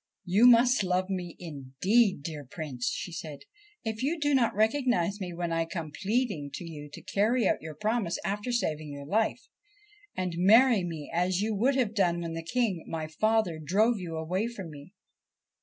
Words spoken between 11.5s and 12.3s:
would have done